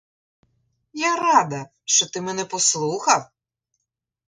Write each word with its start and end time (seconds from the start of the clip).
Я 0.93 1.15
рада, 1.15 1.69
що 1.85 2.09
ти 2.09 2.21
мене 2.21 2.45
послухав! 2.45 3.29